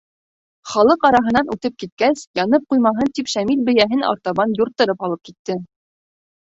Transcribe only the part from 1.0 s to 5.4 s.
араһынан үтеп киткәс, янып ҡуймаһын, тип Шамил бейәһен артабан юрттырып алып